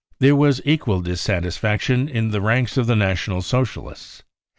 [0.17, 4.23] There was equal dissatisfaction in the ranks of the National Socialists.